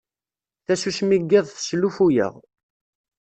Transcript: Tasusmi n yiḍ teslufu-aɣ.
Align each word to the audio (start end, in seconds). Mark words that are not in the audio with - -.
Tasusmi 0.65 1.17
n 1.19 1.29
yiḍ 1.31 1.45
teslufu-aɣ. 1.49 2.33